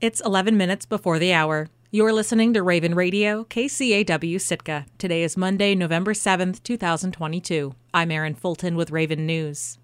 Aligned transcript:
It's 0.00 0.22
11 0.22 0.56
minutes 0.56 0.86
before 0.86 1.18
the 1.18 1.34
hour. 1.34 1.68
You're 1.90 2.14
listening 2.14 2.54
to 2.54 2.62
Raven 2.62 2.94
Radio, 2.94 3.44
KCAW 3.44 4.40
Sitka. 4.40 4.86
Today 4.96 5.22
is 5.22 5.36
Monday, 5.36 5.74
November 5.74 6.14
7th, 6.14 6.62
2022. 6.62 7.74
I'm 7.92 8.10
Erin 8.10 8.34
Fulton 8.34 8.76
with 8.76 8.92
Raven 8.92 9.26
News. 9.26 9.78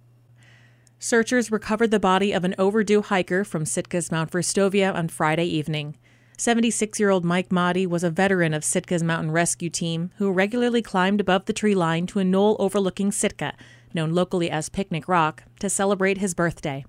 Searchers 0.98 1.52
recovered 1.52 1.90
the 1.90 2.00
body 2.00 2.32
of 2.32 2.44
an 2.44 2.54
overdue 2.56 3.02
hiker 3.02 3.44
from 3.44 3.66
Sitka's 3.66 4.10
Mount 4.10 4.30
Verstovia 4.30 4.94
on 4.94 5.08
Friday 5.08 5.44
evening. 5.44 5.98
76 6.38 6.98
year 6.98 7.10
old 7.10 7.26
Mike 7.26 7.50
Motti 7.50 7.86
was 7.86 8.02
a 8.02 8.08
veteran 8.08 8.54
of 8.54 8.64
Sitka's 8.64 9.02
mountain 9.02 9.32
rescue 9.32 9.68
team 9.68 10.12
who 10.16 10.32
regularly 10.32 10.80
climbed 10.80 11.20
above 11.20 11.44
the 11.44 11.52
tree 11.52 11.74
line 11.74 12.06
to 12.06 12.20
a 12.20 12.24
knoll 12.24 12.56
overlooking 12.58 13.12
Sitka, 13.12 13.52
known 13.92 14.14
locally 14.14 14.50
as 14.50 14.70
Picnic 14.70 15.08
Rock, 15.08 15.42
to 15.60 15.68
celebrate 15.68 16.16
his 16.16 16.32
birthday. 16.32 16.86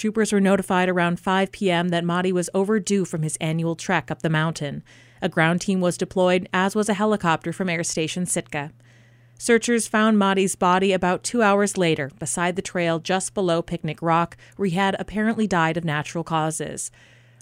Troopers 0.00 0.32
were 0.32 0.40
notified 0.40 0.88
around 0.88 1.20
5 1.20 1.52
p.m. 1.52 1.90
that 1.90 2.04
Motti 2.04 2.32
was 2.32 2.48
overdue 2.54 3.04
from 3.04 3.20
his 3.20 3.36
annual 3.36 3.76
trek 3.76 4.10
up 4.10 4.22
the 4.22 4.30
mountain. 4.30 4.82
A 5.20 5.28
ground 5.28 5.60
team 5.60 5.82
was 5.82 5.98
deployed, 5.98 6.48
as 6.54 6.74
was 6.74 6.88
a 6.88 6.94
helicopter 6.94 7.52
from 7.52 7.68
Air 7.68 7.84
Station 7.84 8.24
Sitka. 8.24 8.72
Searchers 9.36 9.86
found 9.86 10.16
Motti's 10.16 10.56
body 10.56 10.94
about 10.94 11.22
two 11.22 11.42
hours 11.42 11.76
later 11.76 12.10
beside 12.18 12.56
the 12.56 12.62
trail 12.62 12.98
just 12.98 13.34
below 13.34 13.60
Picnic 13.60 14.00
Rock, 14.00 14.38
where 14.56 14.70
he 14.70 14.74
had 14.74 14.96
apparently 14.98 15.46
died 15.46 15.76
of 15.76 15.84
natural 15.84 16.24
causes. 16.24 16.90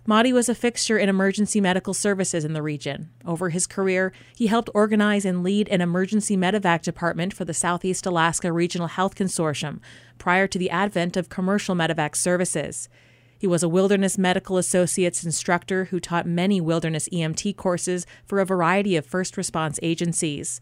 Motti 0.09 0.33
was 0.33 0.49
a 0.49 0.55
fixture 0.55 0.97
in 0.97 1.11
emergency 1.11 1.61
medical 1.61 1.93
services 1.93 2.43
in 2.43 2.55
the 2.55 2.63
region. 2.63 3.11
Over 3.27 3.51
his 3.51 3.67
career, 3.67 4.11
he 4.35 4.47
helped 4.47 4.71
organize 4.73 5.27
and 5.27 5.43
lead 5.43 5.69
an 5.69 5.83
emergency 5.83 6.35
medevac 6.35 6.81
department 6.81 7.35
for 7.35 7.45
the 7.45 7.53
Southeast 7.53 8.07
Alaska 8.07 8.51
Regional 8.51 8.89
Health 8.89 9.15
Consortium 9.15 9.81
prior 10.17 10.47
to 10.47 10.59
the 10.59 10.71
advent 10.71 11.19
of 11.19 11.29
commercial 11.29 11.75
medevac 11.75 12.17
services. 12.17 12.89
He 13.39 13.47
was 13.47 13.63
a 13.63 13.69
Wilderness 13.69 14.17
Medical 14.17 14.57
Associates 14.57 15.25
instructor 15.25 15.85
who 15.87 16.01
taught 16.01 16.27
many 16.27 16.59
wilderness 16.59 17.11
EMT 17.11 17.57
courses 17.57 18.07
for 18.25 18.41
a 18.41 18.47
variety 18.47 18.97
of 18.97 19.05
first 19.05 19.37
response 19.37 19.79
agencies. 19.83 20.59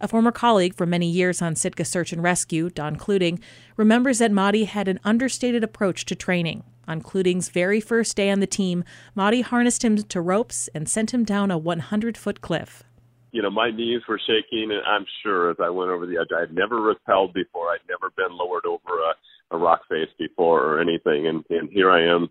A 0.00 0.08
former 0.08 0.32
colleague 0.32 0.74
for 0.74 0.84
many 0.84 1.08
years 1.08 1.40
on 1.40 1.54
Sitka 1.54 1.84
Search 1.84 2.12
and 2.12 2.24
Rescue, 2.24 2.70
Don 2.70 2.96
Cluting, 2.96 3.40
remembers 3.76 4.18
that 4.18 4.32
Motti 4.32 4.66
had 4.66 4.88
an 4.88 4.98
understated 5.04 5.62
approach 5.62 6.06
to 6.06 6.16
training. 6.16 6.64
On 6.90 7.00
Cluting's 7.00 7.50
very 7.50 7.80
first 7.80 8.16
day 8.16 8.30
on 8.30 8.40
the 8.40 8.48
team, 8.48 8.82
Motti 9.16 9.44
harnessed 9.44 9.84
him 9.84 9.96
to 9.96 10.20
ropes 10.20 10.68
and 10.74 10.88
sent 10.88 11.14
him 11.14 11.22
down 11.22 11.52
a 11.52 11.56
100 11.56 12.18
foot 12.18 12.40
cliff. 12.40 12.82
You 13.30 13.42
know, 13.42 13.50
my 13.50 13.70
knees 13.70 14.00
were 14.08 14.18
shaking, 14.18 14.72
and 14.72 14.82
I'm 14.84 15.06
sure 15.22 15.52
as 15.52 15.58
I 15.62 15.70
went 15.70 15.92
over 15.92 16.04
the 16.04 16.18
edge, 16.18 16.34
I'd 16.36 16.52
never 16.52 16.80
rappelled 16.80 17.32
before. 17.32 17.68
I'd 17.68 17.86
never 17.88 18.10
been 18.16 18.36
lowered 18.36 18.66
over 18.66 18.98
a, 18.98 19.54
a 19.54 19.56
rock 19.56 19.82
face 19.88 20.08
before 20.18 20.64
or 20.64 20.80
anything. 20.80 21.28
And, 21.28 21.44
and 21.48 21.70
here 21.70 21.92
I 21.92 22.02
am 22.02 22.28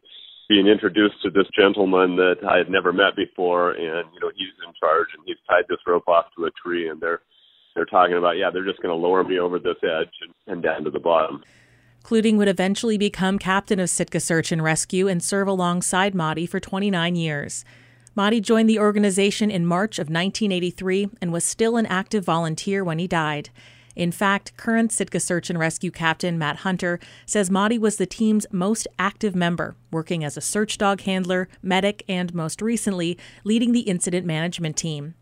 being 0.50 0.68
introduced 0.68 1.22
to 1.24 1.30
this 1.30 1.48
gentleman 1.58 2.18
that 2.18 2.44
I 2.46 2.58
had 2.58 2.70
never 2.70 2.92
met 2.92 3.16
before. 3.16 3.72
And, 3.72 4.12
you 4.14 4.20
know, 4.20 4.32
he's 4.36 4.52
in 4.68 4.74
charge 4.78 5.08
and 5.16 5.24
he's 5.26 5.38
tied 5.48 5.64
this 5.70 5.80
rope 5.88 6.10
off 6.10 6.26
to 6.36 6.48
a 6.48 6.52
tree, 6.62 6.90
and 6.90 7.00
they're 7.00 7.22
they're 7.76 7.86
talking 7.86 8.18
about, 8.18 8.36
yeah, 8.36 8.50
they're 8.52 8.66
just 8.66 8.82
going 8.82 8.92
to 8.92 9.08
lower 9.08 9.24
me 9.24 9.40
over 9.40 9.58
this 9.58 9.78
edge 9.84 10.12
and, 10.22 10.34
and 10.48 10.62
down 10.62 10.84
to 10.84 10.90
the 10.90 11.00
bottom. 11.00 11.42
Cluting 12.10 12.38
would 12.38 12.48
eventually 12.48 12.98
become 12.98 13.38
captain 13.38 13.80
of 13.80 13.88
Sitka 13.88 14.20
Search 14.20 14.52
and 14.52 14.64
Rescue 14.64 15.08
and 15.08 15.22
serve 15.22 15.48
alongside 15.48 16.16
Motti 16.16 16.50
for 16.50 16.60
29 16.60 17.16
years. 17.16 17.64
Motti 18.18 18.42
joined 18.42 18.68
the 18.68 18.80
organization 18.80 19.52
in 19.52 19.64
March 19.64 20.00
of 20.00 20.10
1983 20.10 21.10
and 21.22 21.32
was 21.32 21.44
still 21.44 21.78
an 21.78 21.86
active 21.86 22.26
volunteer 22.26 22.84
when 22.84 22.98
he 22.98 23.08
died. 23.08 23.52
In 23.96 24.12
fact, 24.12 24.58
current 24.58 24.92
Sitka 24.92 25.20
Search 25.20 25.52
and 25.52 25.60
Rescue 25.60 25.92
Captain 25.92 26.40
Matt 26.40 26.56
Hunter 26.56 27.00
says 27.28 27.52
Motti 27.52 27.78
was 27.78 27.98
the 27.98 28.08
team's 28.08 28.48
most 28.52 28.88
active 28.98 29.36
member, 29.36 29.76
working 29.92 30.24
as 30.24 30.36
a 30.36 30.42
search 30.42 30.80
dog 30.80 31.02
handler, 31.02 31.48
medic, 31.62 32.04
and 32.10 32.34
most 32.34 32.60
recently, 32.60 33.20
leading 33.44 33.72
the 33.72 33.82
incident 33.82 34.26
management 34.26 34.78
team. 34.78 35.14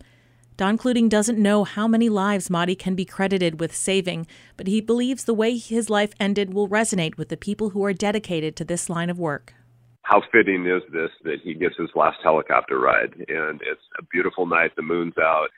Don 0.58 0.76
Cluting 0.76 1.08
doesn't 1.08 1.38
know 1.38 1.62
how 1.62 1.86
many 1.86 2.08
lives 2.08 2.48
Motti 2.48 2.76
can 2.76 2.96
be 2.96 3.04
credited 3.04 3.60
with 3.60 3.72
saving, 3.72 4.26
but 4.56 4.66
he 4.66 4.80
believes 4.80 5.22
the 5.22 5.32
way 5.32 5.56
his 5.56 5.88
life 5.88 6.12
ended 6.18 6.52
will 6.52 6.68
resonate 6.68 7.16
with 7.16 7.28
the 7.28 7.36
people 7.36 7.70
who 7.70 7.84
are 7.84 7.92
dedicated 7.92 8.56
to 8.56 8.64
this 8.64 8.90
line 8.90 9.08
of 9.08 9.20
work. 9.20 9.54
How 10.02 10.20
fitting 10.32 10.66
is 10.66 10.82
this 10.92 11.10
that 11.22 11.36
he 11.44 11.54
gets 11.54 11.76
his 11.78 11.90
last 11.94 12.18
helicopter 12.24 12.80
ride? 12.80 13.14
And 13.28 13.60
it's 13.62 13.80
a 14.00 14.02
beautiful 14.10 14.46
night, 14.46 14.72
the 14.74 14.82
moon's 14.82 15.16
out, 15.16 15.50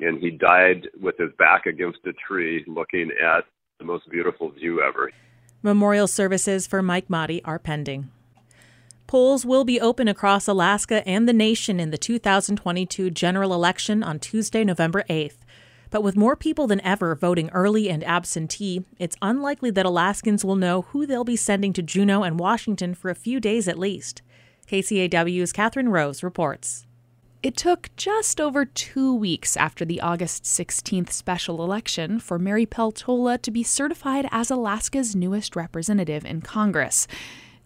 and 0.00 0.18
he 0.18 0.30
died 0.30 0.88
with 0.98 1.18
his 1.18 1.28
back 1.38 1.66
against 1.66 1.98
a 2.06 2.14
tree 2.26 2.64
looking 2.66 3.10
at 3.22 3.44
the 3.78 3.84
most 3.84 4.08
beautiful 4.10 4.50
view 4.52 4.80
ever. 4.80 5.12
Memorial 5.62 6.06
services 6.06 6.66
for 6.66 6.80
Mike 6.80 7.08
Motti 7.08 7.42
are 7.44 7.58
pending. 7.58 8.08
Polls 9.08 9.46
will 9.46 9.64
be 9.64 9.80
open 9.80 10.06
across 10.06 10.46
Alaska 10.46 11.02
and 11.08 11.26
the 11.26 11.32
nation 11.32 11.80
in 11.80 11.90
the 11.90 11.96
2022 11.96 13.08
general 13.08 13.54
election 13.54 14.02
on 14.02 14.18
Tuesday, 14.18 14.64
November 14.64 15.02
8th. 15.08 15.38
But 15.88 16.02
with 16.02 16.14
more 16.14 16.36
people 16.36 16.66
than 16.66 16.82
ever 16.82 17.14
voting 17.14 17.48
early 17.54 17.88
and 17.88 18.04
absentee, 18.04 18.84
it's 18.98 19.16
unlikely 19.22 19.70
that 19.70 19.86
Alaskans 19.86 20.44
will 20.44 20.56
know 20.56 20.82
who 20.82 21.06
they'll 21.06 21.24
be 21.24 21.36
sending 21.36 21.72
to 21.72 21.82
Juneau 21.82 22.22
and 22.22 22.38
Washington 22.38 22.94
for 22.94 23.10
a 23.10 23.14
few 23.14 23.40
days 23.40 23.66
at 23.66 23.78
least. 23.78 24.20
KCAW's 24.66 25.54
Catherine 25.54 25.88
Rose 25.88 26.22
reports. 26.22 26.86
It 27.42 27.56
took 27.56 27.88
just 27.96 28.38
over 28.38 28.66
two 28.66 29.14
weeks 29.14 29.56
after 29.56 29.86
the 29.86 30.02
August 30.02 30.44
16th 30.44 31.12
special 31.12 31.64
election 31.64 32.20
for 32.20 32.38
Mary 32.38 32.66
Peltola 32.66 33.40
to 33.40 33.50
be 33.50 33.62
certified 33.62 34.28
as 34.30 34.50
Alaska's 34.50 35.16
newest 35.16 35.56
representative 35.56 36.26
in 36.26 36.42
Congress. 36.42 37.08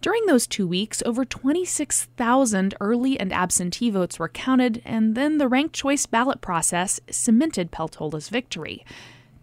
During 0.03 0.27
those 0.27 0.49
two 0.49 0.67
weeks, 0.67 1.01
over 1.07 1.25
26,000 1.25 2.75
early 2.81 3.21
and 3.21 3.33
absentee 3.33 3.89
votes 3.89 4.19
were 4.19 4.29
counted, 4.29 4.83
and 4.85 5.15
then 5.15 5.39
the 5.39 5.47
ranked 5.47 5.77
choice 5.77 6.07
ballot 6.07 6.41
process 6.41 6.99
cemented 7.09 7.71
Peltola's 7.71 8.29
victory. 8.29 8.85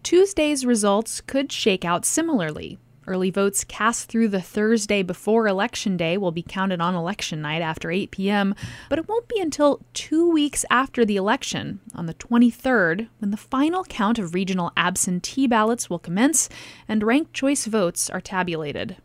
Tuesday's 0.02 0.66
results 0.66 1.22
could 1.22 1.50
shake 1.50 1.82
out 1.86 2.04
similarly. 2.04 2.78
Early 3.06 3.30
votes 3.30 3.64
cast 3.64 4.10
through 4.10 4.28
the 4.28 4.42
Thursday 4.42 5.02
before 5.02 5.48
Election 5.48 5.96
Day 5.96 6.18
will 6.18 6.30
be 6.30 6.42
counted 6.42 6.82
on 6.82 6.94
election 6.94 7.40
night 7.40 7.62
after 7.62 7.90
8 7.90 8.10
p.m., 8.10 8.54
but 8.90 8.98
it 8.98 9.08
won't 9.08 9.28
be 9.28 9.40
until 9.40 9.80
two 9.94 10.30
weeks 10.30 10.66
after 10.68 11.06
the 11.06 11.16
election, 11.16 11.80
on 11.94 12.04
the 12.04 12.12
23rd, 12.12 13.08
when 13.18 13.30
the 13.30 13.38
final 13.38 13.82
count 13.84 14.18
of 14.18 14.34
regional 14.34 14.72
absentee 14.76 15.46
ballots 15.46 15.88
will 15.88 15.98
commence 15.98 16.50
and 16.86 17.02
ranked 17.02 17.32
choice 17.32 17.64
votes 17.64 18.10
are 18.10 18.20
tabulated. 18.20 18.98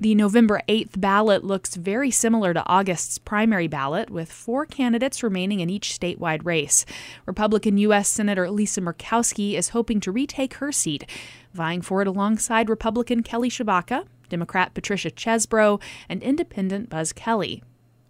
The 0.00 0.14
November 0.14 0.62
8th 0.66 0.98
ballot 0.98 1.44
looks 1.44 1.74
very 1.74 2.10
similar 2.10 2.54
to 2.54 2.64
August's 2.64 3.18
primary 3.18 3.68
ballot, 3.68 4.08
with 4.08 4.32
four 4.32 4.64
candidates 4.64 5.22
remaining 5.22 5.60
in 5.60 5.68
each 5.68 5.90
statewide 5.90 6.42
race. 6.42 6.86
Republican 7.26 7.76
U.S. 7.76 8.08
Senator 8.08 8.50
Lisa 8.50 8.80
Murkowski 8.80 9.58
is 9.58 9.68
hoping 9.68 10.00
to 10.00 10.10
retake 10.10 10.54
her 10.54 10.72
seat, 10.72 11.04
vying 11.52 11.82
for 11.82 12.00
it 12.00 12.08
alongside 12.08 12.70
Republican 12.70 13.22
Kelly 13.22 13.50
Tshibaka, 13.50 14.06
Democrat 14.30 14.72
Patricia 14.72 15.10
Chesbro, 15.10 15.78
and 16.08 16.22
Independent 16.22 16.88
Buzz 16.88 17.12
Kelly. 17.12 17.62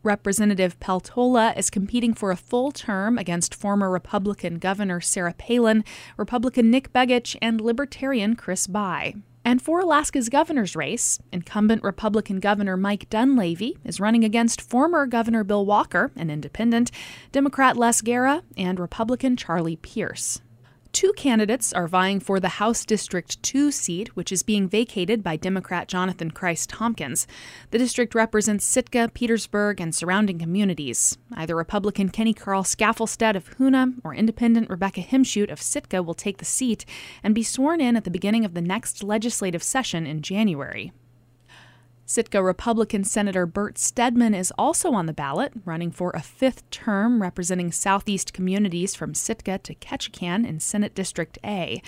Representative 0.05 0.79
Peltola 0.79 1.59
is 1.59 1.71
competing 1.71 2.15
for 2.15 2.31
a 2.31 2.37
full 2.37 2.71
term 2.71 3.19
against 3.19 3.53
former 3.53 3.91
Republican 3.91 4.59
Governor 4.61 5.01
Sarah 5.01 5.35
Palin, 5.35 5.85
Republican 6.17 6.71
Nick 6.71 6.93
Begich, 6.93 7.37
and 7.43 7.61
Libertarian 7.61 8.37
Chris 8.37 8.69
Bye. 8.69 9.17
And 9.45 9.63
for 9.63 9.81
Alaska's 9.81 10.29
governor's 10.29 10.77
race, 10.77 11.19
incumbent 11.33 11.83
Republican 11.83 12.41
Governor 12.41 12.77
Mike 12.77 13.09
Dunleavy 13.09 13.79
is 13.85 14.01
running 14.01 14.25
against 14.25 14.61
former 14.61 15.07
Governor 15.07 15.45
Bill 15.45 15.65
Walker, 15.65 16.13
an 16.15 16.31
independent, 16.31 16.91
Democrat 17.33 17.77
Les 17.77 18.01
Gara, 18.03 18.43
and 18.57 18.79
Republican 18.79 19.37
Charlie 19.37 19.77
Pierce. 19.77 20.41
Two 20.93 21.13
candidates 21.13 21.73
are 21.73 21.87
vying 21.87 22.19
for 22.19 22.41
the 22.41 22.49
House 22.49 22.85
District 22.85 23.41
2 23.45 23.71
seat, 23.71 24.17
which 24.17 24.33
is 24.33 24.43
being 24.43 24.69
vacated 24.69 25.23
by 25.23 25.37
Democrat 25.37 25.87
Jonathan 25.87 26.33
Kreiss-Tomkins. 26.33 27.29
The 27.71 27.79
district 27.79 28.15
represents 28.15 28.65
Sitka, 28.65 29.11
Petersburg, 29.15 29.81
and 29.81 29.95
surrounding 29.95 30.41
communities. 30.41 31.17
Either 31.33 31.55
Republican 31.55 32.09
Kenny 32.09 32.35
Carl 32.35 32.65
Skaflestad 32.65 33.37
of 33.37 33.57
Hoonah 33.57 34.01
or 34.03 34.15
Independent 34.15 34.69
Rebecca 34.69 35.01
Himschoot 35.01 35.51
of 35.51 35.63
Sitka 35.63 36.03
will 36.03 36.15
take 36.15 36.39
the 36.39 36.45
seat 36.45 36.85
and 37.23 37.37
be 37.37 37.45
sworn 37.45 37.81
in 37.81 37.97
at 37.97 38.03
the 38.03 38.11
beginning 38.11 38.45
of 38.45 38.55
the 38.55 38.61
next 38.61 39.05
legislative 39.05 39.63
session 39.63 40.07
in 40.07 40.23
January. 40.23 40.93
Sitka 42.11 42.43
Republican 42.43 43.05
Senator 43.05 43.47
Bert 43.47 43.79
Stedman 43.79 44.35
is 44.35 44.53
also 44.59 44.95
on 44.95 45.07
the 45.07 45.13
ballot, 45.13 45.53
running 45.65 45.93
for 45.93 46.11
a 46.11 46.21
fifth 46.21 46.69
term 46.71 47.23
representing 47.23 47.71
southeast 47.71 48.33
communities 48.33 48.97
from 48.97 49.15
Sitka 49.15 49.59
to 49.59 49.77
Ketchikan 49.77 50.45
in 50.45 50.59
Senate 50.59 50.93
District 50.93 51.39
A. 51.45 51.81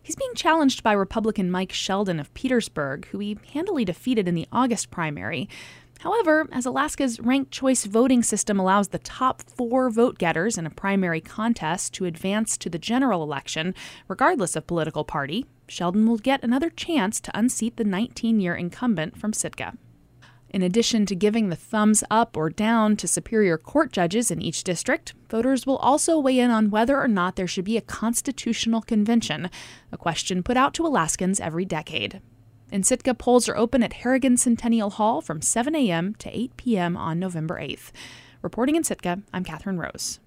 He's 0.00 0.14
being 0.14 0.36
challenged 0.36 0.84
by 0.84 0.92
Republican 0.92 1.50
Mike 1.50 1.72
Sheldon 1.72 2.20
of 2.20 2.32
Petersburg, 2.34 3.08
who 3.08 3.18
he 3.18 3.36
handily 3.52 3.84
defeated 3.84 4.28
in 4.28 4.36
the 4.36 4.46
August 4.52 4.92
primary. 4.92 5.48
However, 5.98 6.46
as 6.52 6.66
Alaska's 6.66 7.18
ranked 7.18 7.50
choice 7.50 7.84
voting 7.84 8.22
system 8.22 8.60
allows 8.60 8.88
the 8.88 9.00
top 9.00 9.42
four 9.42 9.90
vote 9.90 10.18
getters 10.18 10.56
in 10.56 10.66
a 10.66 10.70
primary 10.70 11.20
contest 11.20 11.92
to 11.94 12.04
advance 12.04 12.56
to 12.58 12.70
the 12.70 12.78
general 12.78 13.24
election, 13.24 13.74
regardless 14.06 14.54
of 14.54 14.68
political 14.68 15.02
party, 15.02 15.46
Sheldon 15.68 16.06
will 16.06 16.18
get 16.18 16.44
another 16.44 16.70
chance 16.70 17.20
to 17.20 17.38
unseat 17.38 17.76
the 17.76 17.84
19 17.84 18.40
year 18.40 18.54
incumbent 18.54 19.16
from 19.16 19.32
Sitka. 19.32 19.74
In 20.54 20.62
addition 20.62 21.04
to 21.06 21.16
giving 21.16 21.48
the 21.48 21.56
thumbs 21.56 22.04
up 22.12 22.36
or 22.36 22.48
down 22.48 22.96
to 22.98 23.08
Superior 23.08 23.58
Court 23.58 23.92
judges 23.92 24.30
in 24.30 24.40
each 24.40 24.62
district, 24.62 25.12
voters 25.28 25.66
will 25.66 25.78
also 25.78 26.16
weigh 26.16 26.38
in 26.38 26.52
on 26.52 26.70
whether 26.70 27.00
or 27.00 27.08
not 27.08 27.34
there 27.34 27.48
should 27.48 27.64
be 27.64 27.76
a 27.76 27.80
constitutional 27.80 28.80
convention, 28.80 29.50
a 29.90 29.96
question 29.96 30.44
put 30.44 30.56
out 30.56 30.72
to 30.74 30.86
Alaskans 30.86 31.40
every 31.40 31.64
decade. 31.64 32.20
In 32.70 32.84
Sitka, 32.84 33.14
polls 33.14 33.48
are 33.48 33.56
open 33.56 33.82
at 33.82 33.94
Harrigan 33.94 34.36
Centennial 34.36 34.90
Hall 34.90 35.20
from 35.20 35.42
7 35.42 35.74
a.m. 35.74 36.14
to 36.20 36.30
8 36.36 36.56
p.m. 36.56 36.96
on 36.96 37.18
November 37.18 37.58
8th. 37.60 37.90
Reporting 38.40 38.76
in 38.76 38.84
Sitka, 38.84 39.22
I'm 39.32 39.42
Catherine 39.42 39.78
Rose. 39.78 40.20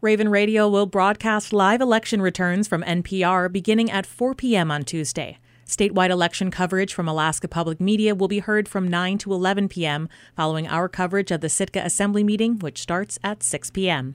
Raven 0.00 0.28
Radio 0.28 0.68
will 0.68 0.86
broadcast 0.86 1.52
live 1.52 1.80
election 1.80 2.22
returns 2.22 2.68
from 2.68 2.84
NPR 2.84 3.50
beginning 3.50 3.90
at 3.90 4.06
4 4.06 4.32
p.m. 4.32 4.70
on 4.70 4.84
Tuesday. 4.84 5.38
Statewide 5.66 6.10
election 6.10 6.52
coverage 6.52 6.94
from 6.94 7.08
Alaska 7.08 7.48
Public 7.48 7.80
Media 7.80 8.14
will 8.14 8.28
be 8.28 8.38
heard 8.38 8.68
from 8.68 8.86
9 8.86 9.18
to 9.18 9.32
11 9.32 9.68
p.m., 9.68 10.08
following 10.36 10.68
our 10.68 10.88
coverage 10.88 11.32
of 11.32 11.40
the 11.40 11.48
Sitka 11.48 11.80
Assembly 11.84 12.22
meeting, 12.22 12.60
which 12.60 12.80
starts 12.80 13.18
at 13.24 13.42
6 13.42 13.70
p.m. 13.72 14.14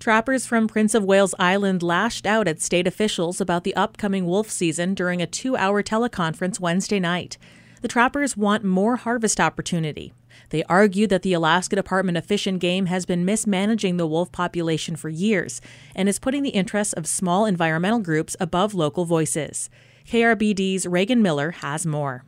Trappers 0.00 0.46
from 0.46 0.66
Prince 0.66 0.96
of 0.96 1.04
Wales 1.04 1.34
Island 1.38 1.80
lashed 1.80 2.26
out 2.26 2.48
at 2.48 2.60
state 2.60 2.88
officials 2.88 3.40
about 3.40 3.62
the 3.62 3.76
upcoming 3.76 4.26
wolf 4.26 4.50
season 4.50 4.94
during 4.94 5.22
a 5.22 5.28
two 5.28 5.56
hour 5.56 5.80
teleconference 5.80 6.58
Wednesday 6.58 6.98
night. 6.98 7.38
The 7.82 7.88
trappers 7.88 8.36
want 8.36 8.64
more 8.64 8.96
harvest 8.96 9.38
opportunity. 9.38 10.12
They 10.50 10.62
argue 10.64 11.06
that 11.06 11.22
the 11.22 11.32
Alaska 11.32 11.76
Department 11.76 12.18
of 12.18 12.24
Fish 12.24 12.46
and 12.46 12.60
Game 12.60 12.86
has 12.86 13.06
been 13.06 13.24
mismanaging 13.24 13.96
the 13.96 14.06
wolf 14.06 14.32
population 14.32 14.96
for 14.96 15.08
years 15.08 15.60
and 15.94 16.08
is 16.08 16.18
putting 16.18 16.42
the 16.42 16.50
interests 16.50 16.92
of 16.92 17.06
small 17.06 17.46
environmental 17.46 18.00
groups 18.00 18.36
above 18.40 18.74
local 18.74 19.04
voices. 19.04 19.70
KRBD's 20.06 20.86
Reagan 20.86 21.22
Miller 21.22 21.50
has 21.52 21.86
more. 21.86 22.24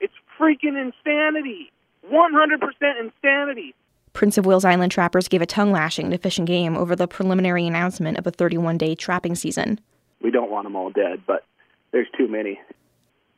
It's 0.00 0.14
freaking 0.38 0.80
insanity. 0.80 1.72
100% 2.12 3.00
insanity. 3.00 3.74
Prince 4.12 4.36
of 4.36 4.44
Wales 4.44 4.64
Island 4.64 4.92
trappers 4.92 5.28
gave 5.28 5.40
a 5.40 5.46
tongue 5.46 5.72
lashing 5.72 6.10
to 6.10 6.18
Fish 6.18 6.38
and 6.38 6.46
Game 6.46 6.76
over 6.76 6.94
the 6.94 7.08
preliminary 7.08 7.66
announcement 7.66 8.18
of 8.18 8.26
a 8.26 8.30
31 8.30 8.76
day 8.78 8.94
trapping 8.94 9.34
season. 9.34 9.80
We 10.20 10.30
don't 10.30 10.50
want 10.50 10.64
them 10.64 10.76
all 10.76 10.90
dead, 10.90 11.22
but 11.26 11.44
there's 11.92 12.08
too 12.16 12.28
many. 12.28 12.60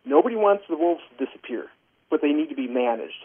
Nobody 0.04 0.36
wants 0.36 0.64
the 0.68 0.76
wolves 0.76 1.02
to 1.10 1.26
disappear, 1.26 1.66
but 2.10 2.20
they 2.20 2.32
need 2.32 2.48
to 2.48 2.54
be 2.54 2.66
managed. 2.66 3.24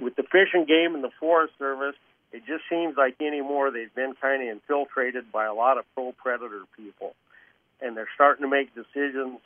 With 0.00 0.16
the 0.16 0.22
Fish 0.22 0.48
and 0.54 0.66
Game 0.66 0.94
and 0.94 1.04
the 1.04 1.10
Forest 1.20 1.54
Service, 1.58 1.96
it 2.32 2.42
just 2.46 2.64
seems 2.68 2.96
like 2.96 3.16
anymore 3.20 3.70
they've 3.70 3.94
been 3.94 4.14
kind 4.20 4.42
of 4.42 4.48
infiltrated 4.48 5.30
by 5.30 5.44
a 5.44 5.54
lot 5.54 5.78
of 5.78 5.84
pro 5.94 6.12
predator 6.12 6.62
people. 6.76 7.14
And 7.80 7.96
they're 7.96 8.08
starting 8.14 8.42
to 8.42 8.48
make 8.48 8.74
decisions 8.74 9.40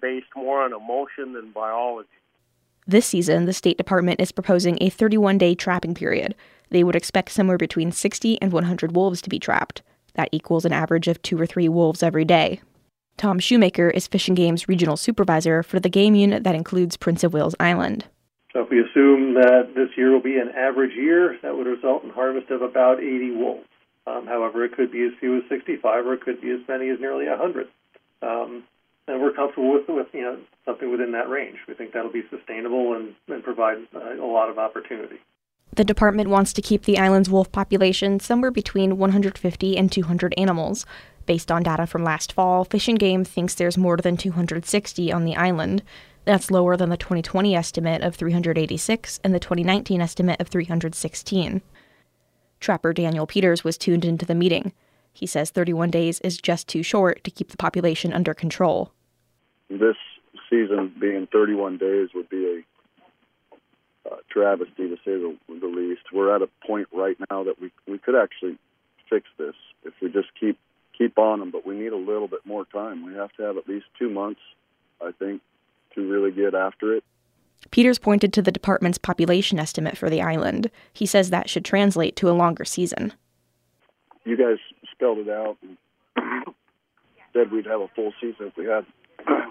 based 0.00 0.28
more 0.34 0.62
on 0.62 0.72
emotion 0.72 1.32
than 1.34 1.52
biology. 1.52 2.08
This 2.86 3.06
season, 3.06 3.44
the 3.44 3.52
State 3.52 3.76
Department 3.76 4.20
is 4.20 4.32
proposing 4.32 4.78
a 4.80 4.88
31 4.88 5.38
day 5.38 5.54
trapping 5.54 5.94
period. 5.94 6.34
They 6.70 6.82
would 6.82 6.96
expect 6.96 7.30
somewhere 7.30 7.58
between 7.58 7.92
60 7.92 8.40
and 8.40 8.52
100 8.52 8.96
wolves 8.96 9.22
to 9.22 9.30
be 9.30 9.38
trapped. 9.38 9.82
That 10.14 10.30
equals 10.32 10.64
an 10.64 10.72
average 10.72 11.06
of 11.08 11.22
two 11.22 11.40
or 11.40 11.46
three 11.46 11.68
wolves 11.68 12.02
every 12.02 12.24
day. 12.24 12.60
Tom 13.16 13.38
Schumacher 13.38 13.90
is 13.90 14.06
Fish 14.06 14.26
and 14.26 14.36
Game's 14.36 14.68
regional 14.68 14.96
supervisor 14.96 15.62
for 15.62 15.78
the 15.78 15.88
game 15.88 16.14
unit 16.14 16.44
that 16.44 16.54
includes 16.54 16.96
Prince 16.96 17.22
of 17.22 17.32
Wales 17.32 17.54
Island. 17.60 18.06
So, 18.52 18.60
if 18.60 18.70
we 18.70 18.80
assume 18.80 19.34
that 19.34 19.72
this 19.74 19.88
year 19.96 20.12
will 20.12 20.22
be 20.22 20.38
an 20.38 20.50
average 20.50 20.94
year, 20.94 21.38
that 21.42 21.56
would 21.56 21.66
result 21.66 22.04
in 22.04 22.10
harvest 22.10 22.50
of 22.50 22.60
about 22.60 23.00
80 23.00 23.30
wolves. 23.32 23.66
Um, 24.06 24.26
however, 24.26 24.64
it 24.64 24.72
could 24.76 24.90
be 24.90 25.04
as 25.04 25.12
few 25.20 25.38
as 25.38 25.44
65, 25.48 26.06
or 26.06 26.14
it 26.14 26.20
could 26.20 26.40
be 26.40 26.50
as 26.50 26.60
many 26.68 26.90
as 26.90 27.00
nearly 27.00 27.28
100. 27.28 27.68
Um, 28.20 28.64
and 29.08 29.20
we're 29.20 29.32
comfortable 29.32 29.72
with, 29.72 29.88
with 29.88 30.06
you 30.12 30.22
know 30.22 30.38
something 30.64 30.90
within 30.90 31.12
that 31.12 31.28
range. 31.28 31.58
We 31.66 31.74
think 31.74 31.92
that'll 31.92 32.12
be 32.12 32.24
sustainable 32.30 32.94
and, 32.94 33.14
and 33.28 33.42
provide 33.42 33.78
uh, 33.94 34.14
a 34.14 34.26
lot 34.26 34.48
of 34.48 34.58
opportunity. 34.58 35.16
The 35.74 35.84
department 35.84 36.28
wants 36.28 36.52
to 36.52 36.62
keep 36.62 36.84
the 36.84 36.98
island's 36.98 37.30
wolf 37.30 37.50
population 37.50 38.20
somewhere 38.20 38.50
between 38.50 38.98
150 38.98 39.76
and 39.76 39.90
200 39.90 40.34
animals. 40.36 40.84
Based 41.24 41.50
on 41.50 41.62
data 41.62 41.86
from 41.86 42.04
last 42.04 42.32
fall, 42.32 42.64
Fish 42.64 42.88
and 42.88 42.98
Game 42.98 43.24
thinks 43.24 43.54
there's 43.54 43.78
more 43.78 43.96
than 43.96 44.16
260 44.16 45.12
on 45.12 45.24
the 45.24 45.36
island. 45.36 45.82
That's 46.24 46.50
lower 46.50 46.76
than 46.76 46.90
the 46.90 46.96
2020 46.96 47.54
estimate 47.56 48.02
of 48.02 48.14
386 48.14 49.20
and 49.24 49.34
the 49.34 49.40
2019 49.40 50.00
estimate 50.00 50.40
of 50.40 50.48
316. 50.48 51.62
Trapper 52.60 52.92
Daniel 52.92 53.26
Peters 53.26 53.64
was 53.64 53.76
tuned 53.76 54.04
into 54.04 54.24
the 54.24 54.34
meeting. 54.34 54.72
He 55.12 55.26
says 55.26 55.50
31 55.50 55.90
days 55.90 56.20
is 56.20 56.38
just 56.38 56.68
too 56.68 56.82
short 56.82 57.24
to 57.24 57.30
keep 57.30 57.50
the 57.50 57.56
population 57.56 58.12
under 58.12 58.34
control. 58.34 58.92
This 59.68 59.96
season 60.48 60.94
being 61.00 61.26
31 61.26 61.78
days 61.78 62.10
would 62.14 62.28
be 62.28 62.64
a 64.06 64.10
uh, 64.10 64.16
travesty 64.30 64.88
to 64.88 64.96
say 65.04 65.12
the, 65.12 65.36
the 65.48 65.66
least. 65.66 66.02
We're 66.12 66.34
at 66.34 66.42
a 66.42 66.48
point 66.66 66.88
right 66.92 67.16
now 67.30 67.44
that 67.44 67.60
we 67.60 67.72
we 67.86 67.98
could 67.98 68.14
actually 68.14 68.58
fix 69.08 69.26
this 69.38 69.54
if 69.84 69.94
we 70.00 70.10
just 70.10 70.28
keep 70.38 70.58
keep 70.96 71.18
on 71.18 71.40
them, 71.40 71.50
but 71.50 71.66
we 71.66 71.76
need 71.76 71.92
a 71.92 71.96
little 71.96 72.28
bit 72.28 72.44
more 72.44 72.64
time. 72.64 73.04
We 73.04 73.14
have 73.14 73.32
to 73.34 73.42
have 73.42 73.56
at 73.56 73.68
least 73.68 73.86
two 73.98 74.10
months, 74.10 74.40
I 75.00 75.12
think, 75.12 75.40
to 75.94 76.10
really 76.10 76.30
get 76.30 76.54
after 76.54 76.94
it. 76.94 77.04
Peters 77.70 77.98
pointed 77.98 78.32
to 78.32 78.42
the 78.42 78.52
department's 78.52 78.98
population 78.98 79.58
estimate 79.58 79.96
for 79.96 80.10
the 80.10 80.20
island. 80.20 80.70
He 80.92 81.06
says 81.06 81.30
that 81.30 81.48
should 81.48 81.64
translate 81.64 82.16
to 82.16 82.28
a 82.28 82.32
longer 82.32 82.64
season. 82.64 83.12
You 84.24 84.36
guys 84.36 84.58
spelled 84.90 85.18
it 85.18 85.28
out 85.28 85.56
and 85.62 85.76
said 87.32 87.50
we'd 87.50 87.66
have 87.66 87.80
a 87.80 87.88
full 87.88 88.12
season 88.20 88.46
if 88.46 88.56
we 88.56 88.66
had 88.66 88.84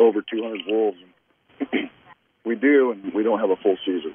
over 0.00 0.22
200 0.22 0.60
wolves. 0.66 0.98
we 2.44 2.54
do, 2.54 2.92
and 2.92 3.12
we 3.12 3.22
don't 3.22 3.40
have 3.40 3.50
a 3.50 3.56
full 3.56 3.76
season. 3.84 4.14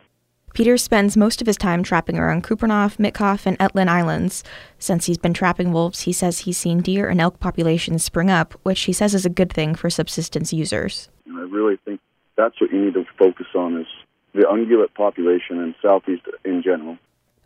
Peters 0.54 0.84
spends 0.84 1.16
most 1.16 1.40
of 1.40 1.48
his 1.48 1.58
time 1.58 1.82
trapping 1.82 2.18
around 2.18 2.44
Kupreanof, 2.44 2.98
Mitkof, 2.98 3.46
and 3.46 3.58
Etolin 3.60 3.88
Islands. 3.88 4.44
Since 4.80 5.06
he's 5.06 5.18
been 5.18 5.34
trapping 5.34 5.72
wolves, 5.72 6.02
he 6.02 6.12
says 6.12 6.40
he's 6.40 6.58
seen 6.58 6.82
deer 6.82 7.08
and 7.08 7.22
elk 7.22 7.40
populations 7.40 8.04
spring 8.04 8.30
up, 8.30 8.54
which 8.64 8.82
he 8.82 8.94
says 8.94 9.16
is 9.16 9.26
a 9.26 9.30
good 9.30 9.54
thing 9.54 9.76
for 9.76 9.90
subsistence 9.90 10.52
users. 10.52 11.10
And 11.26 11.38
I 11.38 11.44
really 11.44 11.78
think 11.86 12.02
that's 12.36 12.60
what 12.60 12.72
you 12.72 12.84
need 12.84 12.96
to 12.96 13.06
focus 13.18 13.48
on 13.56 13.80
is 13.80 13.88
the 14.34 14.42
ungulate 14.42 14.94
population 14.94 15.58
in 15.60 15.74
southeast 15.82 16.24
in 16.44 16.62
general. 16.62 16.98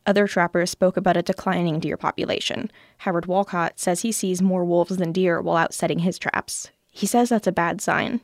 Other 0.07 0.27
trappers 0.27 0.69
spoke 0.69 0.97
about 0.97 1.17
a 1.17 1.23
declining 1.23 1.79
deer 1.79 1.97
population. 1.97 2.71
Howard 2.99 3.25
Walcott 3.25 3.79
says 3.79 4.01
he 4.01 4.11
sees 4.11 4.41
more 4.41 4.63
wolves 4.63 4.97
than 4.97 5.11
deer 5.11 5.41
while 5.41 5.57
out 5.57 5.73
setting 5.73 5.99
his 5.99 6.19
traps. 6.19 6.69
He 6.91 7.05
says 7.05 7.29
that's 7.29 7.47
a 7.47 7.51
bad 7.51 7.81
sign. 7.81 8.21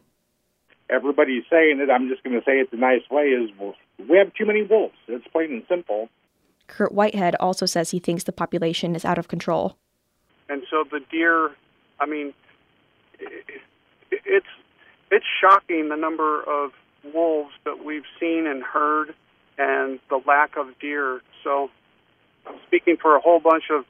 Everybody's 0.91 1.43
saying 1.49 1.79
it. 1.79 1.89
I'm 1.89 2.09
just 2.09 2.23
going 2.23 2.38
to 2.38 2.43
say 2.45 2.59
it 2.59 2.69
the 2.69 2.77
nice 2.77 3.01
way 3.09 3.27
is 3.27 3.49
well, 3.59 3.75
we 4.09 4.17
have 4.17 4.33
too 4.33 4.45
many 4.45 4.63
wolves. 4.63 4.95
It's 5.07 5.25
plain 5.27 5.51
and 5.51 5.63
simple. 5.69 6.10
Kurt 6.67 6.91
Whitehead 6.91 7.36
also 7.39 7.65
says 7.65 7.91
he 7.91 8.00
thinks 8.00 8.24
the 8.24 8.31
population 8.31 8.95
is 8.95 9.05
out 9.05 9.17
of 9.17 9.27
control. 9.27 9.77
And 10.50 10.63
so 10.69 10.83
the 10.89 11.00
deer, 11.10 11.51
I 12.00 12.05
mean, 12.05 12.33
it's 14.12 14.45
it's 15.12 15.25
shocking 15.41 15.89
the 15.89 15.95
number 15.95 16.41
of 16.43 16.71
wolves 17.13 17.51
that 17.65 17.83
we've 17.83 18.05
seen 18.19 18.48
and 18.48 18.63
heard 18.63 19.13
and 19.57 20.00
the 20.10 20.21
lack 20.25 20.57
of 20.57 20.67
deer. 20.79 21.21
So 21.43 21.69
I'm 22.45 22.55
speaking 22.67 22.98
for 23.01 23.15
a 23.15 23.19
whole 23.19 23.39
bunch 23.39 23.65
of 23.71 23.86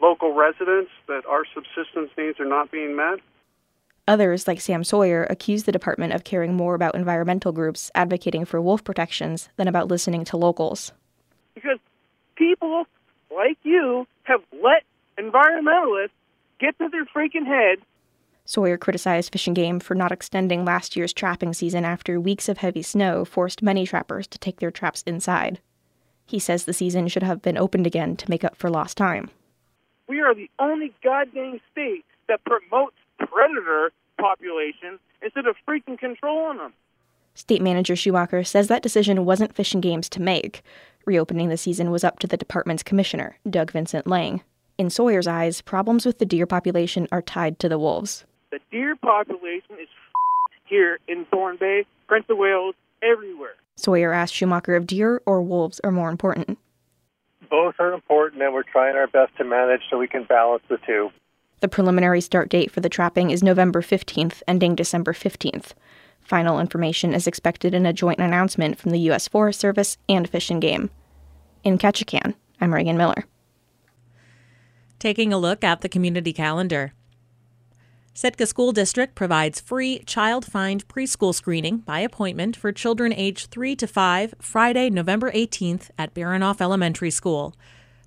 local 0.00 0.34
residents 0.34 0.90
that 1.06 1.24
our 1.28 1.44
subsistence 1.54 2.10
needs 2.18 2.40
are 2.40 2.48
not 2.48 2.70
being 2.70 2.96
met. 2.96 3.20
Others, 4.08 4.48
like 4.48 4.60
Sam 4.60 4.82
Sawyer, 4.82 5.26
accuse 5.30 5.62
the 5.62 5.72
department 5.72 6.12
of 6.12 6.24
caring 6.24 6.54
more 6.54 6.74
about 6.74 6.96
environmental 6.96 7.52
groups 7.52 7.90
advocating 7.94 8.44
for 8.44 8.60
wolf 8.60 8.82
protections 8.82 9.48
than 9.56 9.68
about 9.68 9.88
listening 9.88 10.24
to 10.24 10.36
locals. 10.36 10.92
Because 11.54 11.78
people 12.34 12.84
like 13.30 13.58
you 13.62 14.06
have 14.24 14.40
let 14.60 14.82
environmentalists 15.18 16.10
get 16.58 16.76
to 16.78 16.88
their 16.88 17.04
freaking 17.06 17.46
head. 17.46 17.78
Sawyer 18.44 18.76
criticized 18.76 19.32
Fish 19.32 19.46
and 19.46 19.54
Game 19.54 19.78
for 19.78 19.94
not 19.94 20.10
extending 20.10 20.64
last 20.64 20.96
year's 20.96 21.12
trapping 21.12 21.52
season 21.52 21.84
after 21.84 22.20
weeks 22.20 22.48
of 22.48 22.58
heavy 22.58 22.82
snow 22.82 23.24
forced 23.24 23.62
many 23.62 23.86
trappers 23.86 24.26
to 24.26 24.38
take 24.38 24.58
their 24.58 24.72
traps 24.72 25.02
inside. 25.06 25.60
He 26.26 26.40
says 26.40 26.64
the 26.64 26.72
season 26.72 27.06
should 27.06 27.22
have 27.22 27.40
been 27.40 27.56
opened 27.56 27.86
again 27.86 28.16
to 28.16 28.28
make 28.28 28.42
up 28.42 28.56
for 28.56 28.68
lost 28.68 28.96
time. 28.96 29.30
We 30.08 30.20
are 30.20 30.34
the 30.34 30.50
only 30.58 30.92
goddamn 31.04 31.60
state 31.70 32.04
that 32.28 32.42
promotes 32.44 32.96
predator 33.32 33.92
populations 34.18 35.00
instead 35.22 35.46
of 35.46 35.56
freaking 35.68 35.98
controlling 35.98 36.58
them. 36.58 36.72
State 37.34 37.62
Manager 37.62 37.96
Schumacher 37.96 38.44
says 38.44 38.68
that 38.68 38.82
decision 38.82 39.24
wasn't 39.24 39.54
Fish 39.54 39.72
and 39.72 39.82
Game's 39.82 40.08
to 40.10 40.20
make. 40.20 40.62
Reopening 41.06 41.48
the 41.48 41.56
season 41.56 41.90
was 41.90 42.04
up 42.04 42.18
to 42.18 42.26
the 42.26 42.36
department's 42.36 42.82
commissioner, 42.82 43.38
Doug 43.48 43.72
Vincent 43.72 44.06
Lang. 44.06 44.42
In 44.78 44.90
Sawyer's 44.90 45.26
eyes, 45.26 45.60
problems 45.62 46.04
with 46.04 46.18
the 46.18 46.26
deer 46.26 46.46
population 46.46 47.08
are 47.10 47.22
tied 47.22 47.58
to 47.60 47.68
the 47.68 47.78
wolves. 47.78 48.24
The 48.50 48.60
deer 48.70 48.96
population 48.96 49.76
is 49.80 49.88
here 50.64 50.98
in 51.08 51.24
Thorne 51.26 51.56
Bay, 51.56 51.84
Prince 52.06 52.26
of 52.28 52.38
Wales, 52.38 52.74
everywhere. 53.02 53.54
Sawyer 53.76 54.12
asked 54.12 54.34
Schumacher 54.34 54.76
if 54.76 54.86
deer 54.86 55.22
or 55.26 55.42
wolves 55.42 55.80
are 55.82 55.90
more 55.90 56.10
important. 56.10 56.58
Both 57.50 57.74
are 57.78 57.92
important, 57.92 58.42
and 58.42 58.54
we're 58.54 58.62
trying 58.62 58.96
our 58.96 59.06
best 59.06 59.36
to 59.38 59.44
manage 59.44 59.82
so 59.90 59.98
we 59.98 60.08
can 60.08 60.24
balance 60.24 60.62
the 60.68 60.78
two. 60.86 61.10
The 61.62 61.68
preliminary 61.68 62.20
start 62.20 62.48
date 62.48 62.72
for 62.72 62.80
the 62.80 62.88
trapping 62.88 63.30
is 63.30 63.40
November 63.40 63.82
15th, 63.82 64.42
ending 64.48 64.74
December 64.74 65.12
15th. 65.12 65.74
Final 66.20 66.58
information 66.58 67.14
is 67.14 67.28
expected 67.28 67.72
in 67.72 67.86
a 67.86 67.92
joint 67.92 68.18
announcement 68.18 68.80
from 68.80 68.90
the 68.90 68.98
U.S. 69.02 69.28
Forest 69.28 69.60
Service 69.60 69.96
and 70.08 70.28
Fish 70.28 70.50
and 70.50 70.60
Game. 70.60 70.90
In 71.62 71.78
Ketchikan, 71.78 72.34
I'm 72.60 72.74
Reagan 72.74 72.96
Miller. 72.96 73.26
Taking 74.98 75.32
a 75.32 75.38
look 75.38 75.62
at 75.62 75.82
the 75.82 75.88
community 75.88 76.32
calendar. 76.32 76.94
Sitka 78.12 78.46
School 78.46 78.72
District 78.72 79.14
provides 79.14 79.60
free 79.60 80.00
Child 80.00 80.44
Find 80.44 80.88
preschool 80.88 81.32
screening 81.32 81.76
by 81.76 82.00
appointment 82.00 82.56
for 82.56 82.72
children 82.72 83.12
aged 83.12 83.52
3 83.52 83.76
to 83.76 83.86
5 83.86 84.34
Friday, 84.40 84.90
November 84.90 85.30
18th 85.30 85.90
at 85.96 86.12
Baranof 86.12 86.60
Elementary 86.60 87.12
School. 87.12 87.54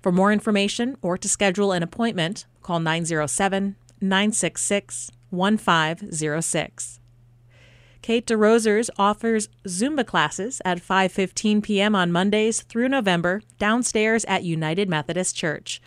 For 0.02 0.12
more 0.12 0.30
information 0.30 0.98
or 1.00 1.16
to 1.16 1.26
schedule 1.26 1.72
an 1.72 1.82
appointment, 1.82 2.44
call 2.66 2.80
907 2.80 3.76
966 4.00 5.12
1506. 5.30 7.00
Kate 8.02 8.26
DeRosers 8.26 8.90
offers 8.98 9.48
Zumba 9.66 10.04
classes 10.04 10.60
at 10.64 10.82
5:15 10.82 11.62
p.m. 11.62 11.94
on 11.94 12.10
Mondays 12.10 12.62
through 12.62 12.88
November 12.88 13.42
downstairs 13.58 14.24
at 14.26 14.42
United 14.42 14.88
Methodist 14.88 15.36
Church. 15.36 15.80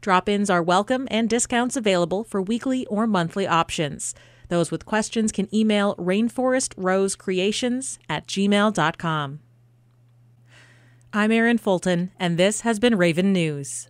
Drop-ins 0.00 0.50
are 0.50 0.62
welcome 0.62 1.06
and 1.10 1.30
discounts 1.30 1.76
available 1.76 2.24
for 2.24 2.42
weekly 2.42 2.84
or 2.86 3.06
monthly 3.06 3.46
options. 3.46 4.14
Those 4.48 4.70
with 4.70 4.84
questions 4.84 5.32
can 5.32 5.48
email 5.54 5.94
rainforestrosecreations 5.96 7.98
at 8.08 8.26
gmail.com. 8.26 9.40
I'm 11.12 11.32
Erin 11.32 11.58
Fulton, 11.58 12.10
and 12.18 12.36
this 12.36 12.62
has 12.62 12.80
been 12.80 12.96
Raven 12.96 13.32
News. 13.32 13.88